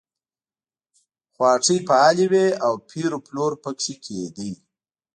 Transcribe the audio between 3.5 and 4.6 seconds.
پکې کېده.